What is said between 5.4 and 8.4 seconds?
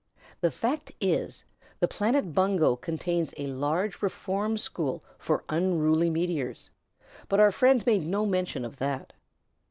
unruly meteors, but our friend made no